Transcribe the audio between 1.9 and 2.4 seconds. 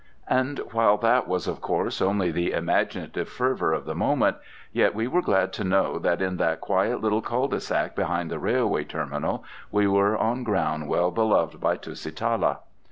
only